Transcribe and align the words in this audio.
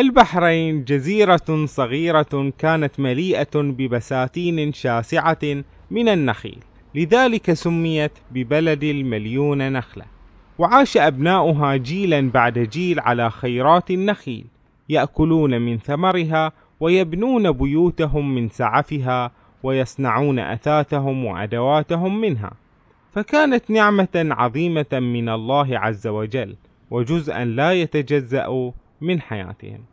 البحرين 0.00 0.84
جزيرة 0.84 1.66
صغيرة 1.66 2.52
كانت 2.58 3.00
مليئة 3.00 3.50
ببساتين 3.54 4.72
شاسعة 4.72 5.62
من 5.90 6.08
النخيل 6.08 6.58
لذلك 6.94 7.52
سميت 7.52 8.12
ببلد 8.30 8.84
المليون 8.84 9.72
نخلة. 9.72 10.04
وعاش 10.58 10.96
أبناؤها 10.96 11.76
جيلا 11.76 12.30
بعد 12.30 12.58
جيل 12.58 13.00
على 13.00 13.30
خيرات 13.30 13.90
النخيل 13.90 14.44
يأكلون 14.88 15.62
من 15.62 15.78
ثمرها 15.78 16.52
ويبنون 16.80 17.52
بيوتهم 17.52 18.34
من 18.34 18.48
سعفها 18.48 19.30
ويصنعون 19.62 20.38
أثاثهم 20.38 21.24
وأدواتهم 21.24 22.20
منها. 22.20 22.52
فكانت 23.12 23.70
نعمة 23.70 24.08
عظيمة 24.14 24.86
من 24.92 25.28
الله 25.28 25.78
عز 25.78 26.06
وجل 26.06 26.56
وجزءا 26.90 27.44
لا 27.44 27.72
يتجزأ 27.72 28.72
من 29.00 29.20
حياتهم. 29.20 29.84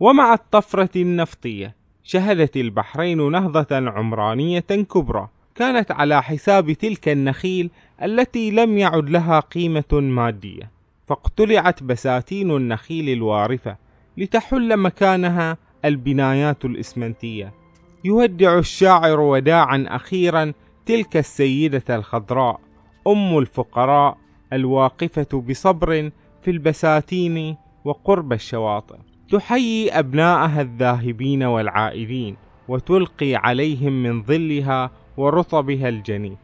ومع 0.00 0.34
الطفرة 0.34 0.90
النفطية 0.96 1.74
شهدت 2.02 2.56
البحرين 2.56 3.30
نهضة 3.32 3.90
عمرانية 3.90 4.60
كبرى. 4.60 5.28
كانت 5.54 5.92
على 5.92 6.22
حساب 6.22 6.72
تلك 6.72 7.08
النخيل 7.08 7.70
التي 8.02 8.50
لم 8.50 8.78
يعد 8.78 9.10
لها 9.10 9.40
قيمة 9.40 9.92
مادية. 9.92 10.70
فاقتلعت 11.06 11.82
بساتين 11.82 12.50
النخيل 12.50 13.08
الوارفة 13.08 13.76
لتحل 14.16 14.76
مكانها 14.76 15.56
البنايات 15.84 16.64
الإسمنتية. 16.64 17.52
يودع 18.04 18.58
الشاعر 18.58 19.20
وداعا 19.20 19.86
أخيرا 19.88 20.52
تلك 20.86 21.16
السيدة 21.16 21.96
الخضراء 21.96 22.60
أم 23.06 23.38
الفقراء 23.38 24.18
الواقفة 24.52 25.42
بصبر 25.48 26.10
في 26.42 26.50
البساتين 26.50 27.56
وقرب 27.84 28.32
الشواطئ 28.32 28.96
تحيي 29.30 29.90
أبناءها 29.90 30.60
الذاهبين 30.60 31.42
والعائدين 31.42 32.36
وتلقي 32.68 33.34
عليهم 33.34 34.02
من 34.02 34.22
ظلها 34.22 34.90
ورطبها 35.16 35.88
الجني 35.88 36.36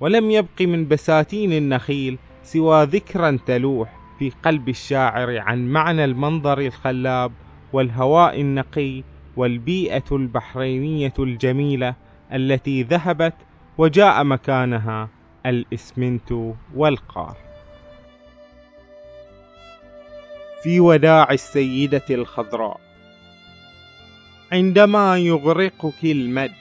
ولم 0.00 0.30
يبق 0.30 0.62
من 0.62 0.88
بساتين 0.88 1.52
النخيل 1.52 2.18
سوى 2.42 2.84
ذكرا 2.84 3.38
تلوح 3.46 4.00
في 4.18 4.30
قلب 4.30 4.68
الشاعر 4.68 5.38
عن 5.38 5.68
معنى 5.68 6.04
المنظر 6.04 6.58
الخلاب 6.58 7.32
والهواء 7.72 8.40
النقي 8.40 9.02
والبيئة 9.36 10.04
البحرينية 10.12 11.12
الجميلة 11.18 11.94
التي 12.32 12.82
ذهبت 12.82 13.34
وجاء 13.78 14.24
مكانها 14.24 15.08
الإسمنت 15.46 16.54
والقار. 16.74 17.36
في 20.64 20.80
وداع 20.80 21.32
السيدة 21.32 22.04
الخضراء. 22.10 22.80
عندما 24.52 25.18
يغرقك 25.18 26.04
المد 26.04 26.52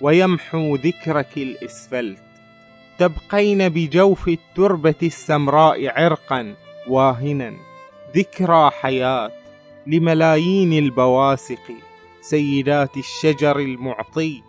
ويمحو 0.00 0.76
ذكرك 0.76 1.36
الإسفلت 1.36 2.22
تبقين 2.98 3.68
بجوف 3.68 4.28
التربة 4.28 4.94
السمراء 5.02 5.88
عرقا 5.88 6.54
واهنا. 6.88 7.54
ذكرى 8.16 8.70
حياة 8.70 9.32
لملايين 9.86 10.72
البواسق 10.72 11.72
سيدات 12.20 12.96
الشجر 12.96 13.58
المعطي. 13.58 14.42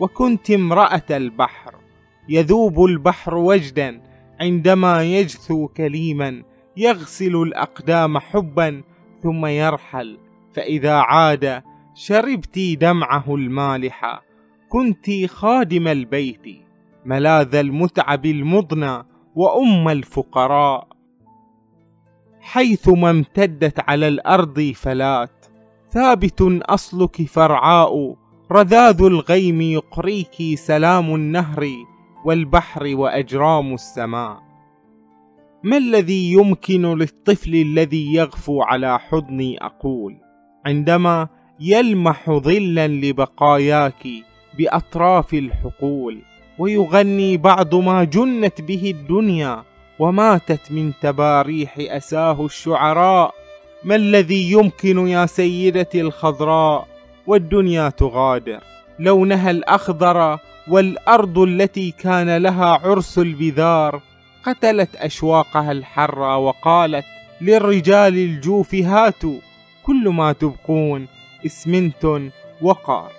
وكنت 0.00 0.50
امرأة 0.50 1.10
البحر 1.10 1.74
يذوب 2.28 2.84
البحر 2.84 3.34
وجدا 3.34 4.00
عندما 4.40 5.02
يجثو 5.02 5.68
كليما. 5.68 6.42
يغسل 6.76 7.36
الأقدام 7.36 8.18
حبا 8.18 8.82
ثم 9.22 9.46
يرحل. 9.46 10.18
فإذا 10.52 10.94
عاد 10.94 11.62
شربت 11.94 12.58
دمعه 12.58 13.34
المالح 13.34 14.22
كنت 14.68 15.06
خادم 15.26 15.88
البيت. 15.88 16.62
ملاذ 17.04 17.54
المتعب 17.54 18.26
المضنى 18.26 19.02
وأم 19.34 19.88
الفقراء. 19.88 20.88
حيثما 22.40 23.10
امتدت 23.10 23.80
على 23.80 24.08
الأرض 24.08 24.72
فلات. 24.74 25.46
ثابت 25.90 26.42
أصلك 26.62 27.22
فرعاء. 27.22 28.16
رذاذ 28.52 29.02
الغيم 29.02 29.60
يقريك 29.60 30.58
سلام 30.58 31.14
النهر 31.14 31.66
والبحر 32.24 32.96
وأجرام 32.96 33.74
السماء. 33.74 34.53
ما 35.64 35.76
الذي 35.76 36.32
يمكن 36.32 36.98
للطفل 36.98 37.54
الذي 37.54 38.14
يغفو 38.14 38.62
على 38.62 38.98
حضني 38.98 39.58
أقول؟ 39.60 40.16
عندما 40.66 41.28
يلمح 41.60 42.30
ظلا 42.30 42.88
لبقاياك 42.88 44.06
بأطراف 44.58 45.34
الحقول 45.34 46.18
ويغني 46.58 47.36
بعض 47.36 47.74
ما 47.74 48.04
جنت 48.04 48.60
به 48.60 48.90
الدنيا 48.90 49.62
وماتت 49.98 50.72
من 50.72 50.92
تباريح 51.02 51.74
أساه 51.78 52.44
الشعراء 52.44 53.34
ما 53.84 53.96
الذي 53.96 54.52
يمكن 54.52 55.08
يا 55.08 55.26
سيدتي 55.26 56.00
الخضراء 56.00 56.88
والدنيا 57.26 57.88
تغادر؟ 57.88 58.60
لونها 58.98 59.50
الأخضر 59.50 60.38
والأرض 60.68 61.38
التي 61.38 61.90
كان 61.90 62.36
لها 62.36 62.66
عرس 62.66 63.18
البذار 63.18 64.13
قتلت 64.46 64.96
أشواقها 64.96 65.72
الحرة 65.72 66.36
وقالت 66.36 67.04
للرجال 67.40 68.14
الجوف 68.14 68.74
هاتوا 68.74 69.38
كل 69.82 70.08
ما 70.08 70.32
تبقون 70.32 71.06
اسمنت 71.46 72.20
وقار. 72.62 73.12